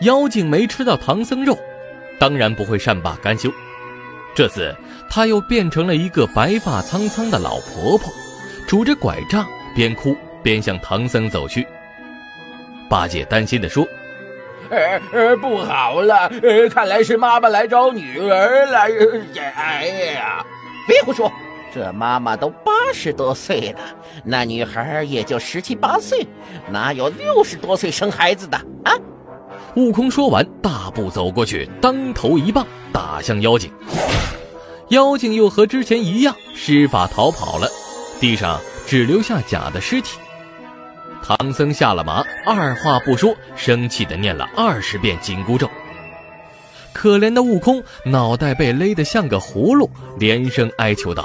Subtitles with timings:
[0.00, 1.58] 妖精没吃到唐僧肉，
[2.18, 3.50] 当然不会善罢甘休。
[4.34, 4.74] 这次，
[5.08, 8.12] 她又变成了一个白发苍苍的老婆婆，
[8.66, 11.64] 拄着拐杖，边哭边向唐僧走去。
[12.90, 13.86] 八戒担心地说
[14.70, 18.80] ：“呃呃，不好了，呃，看来是妈妈来找女儿了。
[19.54, 20.44] 哎呀，
[20.88, 21.32] 别胡说，
[21.72, 23.80] 这妈妈都八十多岁了，
[24.24, 26.26] 那女孩也就十七八岁，
[26.68, 28.92] 哪有六十多岁生孩子的啊？”
[29.76, 33.70] 悟空说完，大步走过去，当头一棒打向妖精。
[34.90, 37.68] 妖精又和之前一样施法逃跑了，
[38.20, 40.18] 地上只留下假的尸体。
[41.24, 45.68] 唐僧下了马，二话不说，生气地念了二十遍紧箍咒。
[46.92, 51.24] 可怜的悟空脑袋被勒得像个葫芦，连声哀求道。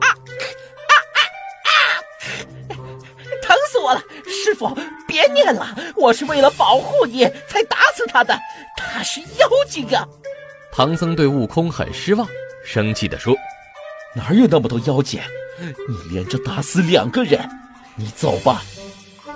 [0.00, 1.20] 啊啊啊
[1.64, 1.72] 啊！
[3.40, 4.76] 疼死我了师傅，
[5.16, 8.38] 别念了，我是为了保护你才打死他的，
[8.76, 10.06] 他是妖精啊！
[10.70, 12.28] 唐僧对悟空很失望，
[12.62, 13.34] 生气地说
[14.14, 15.18] ：“哪有那么多妖精？
[15.88, 17.48] 你连着打死两个人，
[17.94, 18.62] 你走吧。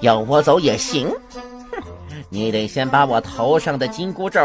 [0.00, 1.10] 要我走也行，
[1.70, 1.82] 哼，
[2.30, 4.40] 你得先把我头上的紧箍咒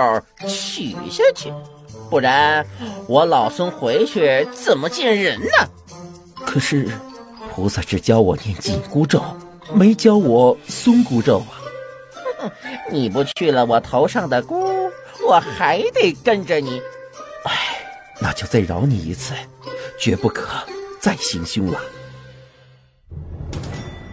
[0.50, 1.50] 取下去，
[2.10, 2.66] 不然
[3.08, 5.70] 我老孙回去怎么见人呢？
[6.46, 6.90] 可是，
[7.56, 9.24] 菩萨只教我念紧箍咒。”
[9.74, 11.58] 没教我松骨咒啊！
[12.92, 14.90] 你不去了我头上的箍，
[15.28, 16.82] 我还得跟着你。
[17.46, 17.78] 哎，
[18.20, 19.34] 那就再饶你一次，
[20.00, 20.48] 绝不可
[21.00, 21.80] 再行凶了。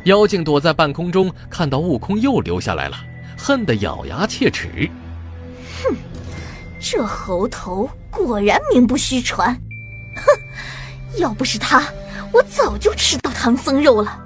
[0.04, 2.96] 妖精躲在半空中，看到悟空又留下来了，
[3.36, 4.88] 恨得咬牙切齿。
[5.82, 5.96] 哼，
[6.80, 9.54] 这猴头果然名不虚传。
[10.16, 11.92] 哼，要不是他，
[12.32, 14.24] 我早就吃到唐僧肉了。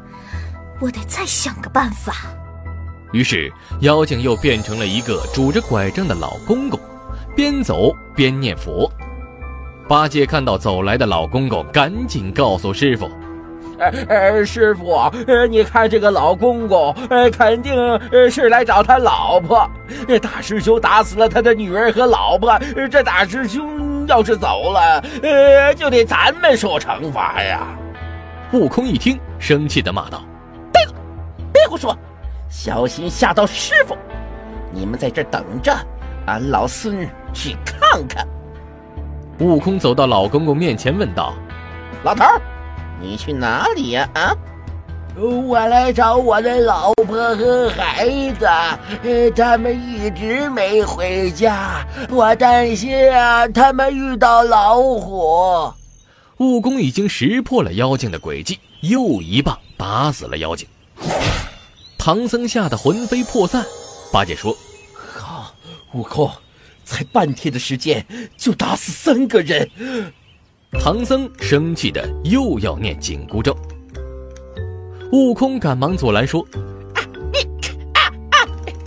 [0.82, 2.12] 我得再想个办法。
[3.12, 6.80] 于是，妖精又变成了一个拄着拐杖的老公公，
[7.36, 8.90] 边走边念佛。
[9.88, 13.08] 八戒看到走来的老公公，赶紧告诉师傅
[13.78, 14.92] ：“呃呃，师傅，
[15.28, 17.72] 呃，你看这个老公公，呃，肯定
[18.28, 19.70] 是来找他老婆。
[20.20, 22.58] 大师兄打死了他的女儿和老婆，
[22.90, 27.68] 这大师兄要是走了，呃，就得咱们受惩罚呀。”
[28.52, 30.24] 悟空一听，生气的骂道。
[31.72, 31.96] 别胡说，
[32.50, 33.96] 小心吓到师傅！
[34.72, 35.74] 你们在这等着，
[36.26, 38.26] 俺老孙去看看。
[39.38, 41.32] 悟空走到老公公面前，问道
[42.04, 42.24] ：“老头，
[43.00, 44.36] 你去哪里呀？”啊，
[45.16, 48.06] 我来找我的老婆和孩
[48.38, 48.46] 子，
[49.34, 55.72] 他们一直没回家，我担心啊，他们遇到老虎。
[56.38, 60.68] 悟空已经识破了妖精的诡计，又一棒打死了妖精。
[62.04, 63.64] 唐僧吓得魂飞魄散，
[64.10, 64.52] 八戒说
[64.92, 65.54] ：“好，
[65.92, 66.28] 悟空，
[66.84, 68.04] 才半天的时间
[68.36, 69.70] 就打死三个人。”
[70.82, 73.56] 唐僧生气的又要念紧箍咒，
[75.12, 76.44] 悟空赶忙阻拦说
[76.96, 77.38] ：“啊，你
[77.92, 78.36] 啊啊，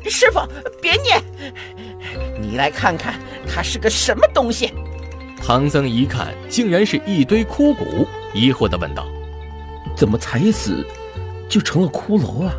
[0.10, 0.42] 师傅
[0.82, 1.24] 别念，
[2.42, 4.74] 你来看看他是个什么东西。”
[5.42, 9.08] 唐僧一看，竟然是一堆枯骨，疑惑的问道
[9.96, 10.86] ：“怎么才死
[11.48, 12.54] 就成了骷髅啊？”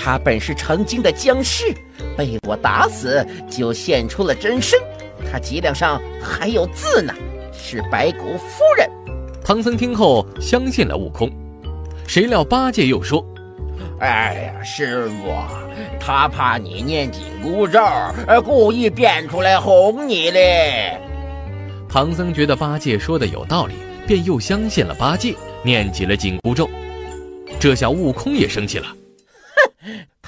[0.00, 1.74] 他本是成精的僵尸，
[2.16, 4.78] 被我打死就现出了真身。
[5.30, 7.12] 他脊梁上还有字呢，
[7.52, 8.88] 是白骨夫人。
[9.44, 11.28] 唐僧听后相信了悟空，
[12.06, 13.24] 谁料八戒又说
[14.00, 15.34] ：“哎呀，师傅，
[15.98, 17.80] 他怕你念紧箍咒，
[18.44, 20.96] 故意变出来哄你嘞。”
[21.90, 23.74] 唐僧觉得八戒说的有道理，
[24.06, 26.68] 便又相信了八戒，念起了紧箍咒。
[27.58, 28.86] 这下悟空也生气了。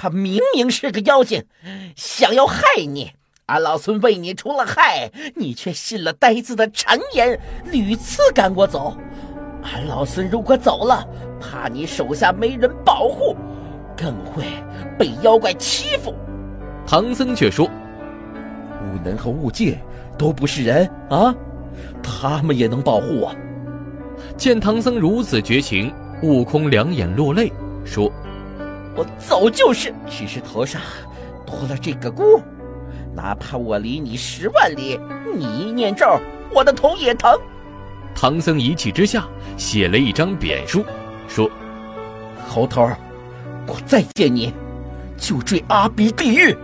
[0.02, 1.44] 他明明是个妖精，
[1.94, 3.12] 想要害你。
[3.44, 7.38] 俺老孙为你除了害，你却信了呆子的谗言，
[7.70, 8.96] 屡次赶我走。
[9.62, 11.06] 俺老孙如果走了，
[11.38, 13.36] 怕你手下没人保护，
[13.94, 14.42] 更会
[14.98, 16.14] 被妖怪欺负。
[16.86, 17.66] 唐僧却说
[18.80, 19.76] ：“悟能和悟净
[20.16, 21.34] 都不是人啊，
[22.02, 23.36] 他们也能保护我。”
[24.38, 25.92] 见唐僧如此绝情，
[26.22, 27.52] 悟空两眼落泪，
[27.84, 28.10] 说。
[29.00, 30.78] 我早就是，只是头上
[31.46, 32.38] 多了这个箍，
[33.16, 35.00] 哪怕我离你十万里，
[35.34, 36.06] 你一念咒，
[36.52, 37.32] 我的头也疼。
[38.14, 39.26] 唐僧一气之下
[39.56, 40.84] 写了一张贬书，
[41.28, 41.50] 说
[42.46, 42.90] ：“猴头，
[43.66, 44.52] 我再见你，
[45.16, 46.54] 就坠阿鼻地狱。”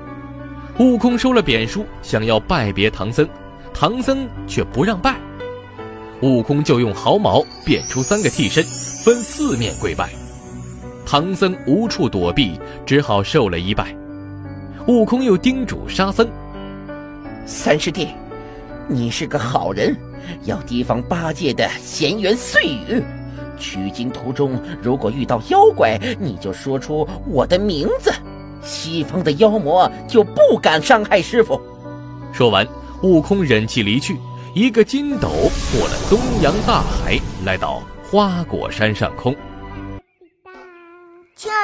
[0.78, 3.26] 悟空收了贬书，想要拜别唐僧，
[3.72, 5.18] 唐僧却不让拜。
[6.20, 8.62] 悟空就用毫毛变出三个替身，
[9.02, 10.10] 分四面跪拜。
[11.06, 13.96] 唐僧无处躲避，只好受了一拜。
[14.88, 16.28] 悟空又叮嘱沙僧
[17.46, 18.08] ：“三师弟，
[18.88, 19.96] 你是个好人，
[20.42, 23.00] 要提防八戒的闲言碎语。
[23.56, 28.12] 取经途中如果遇到妖怪，你就说出我的名字。”
[28.62, 31.60] 西方的妖魔就不敢伤害师傅。
[32.32, 32.66] 说完，
[33.04, 34.18] 悟空忍气离去，
[34.54, 35.28] 一个筋斗
[35.72, 37.80] 过了东洋大海，来到
[38.10, 39.32] 花果山上空。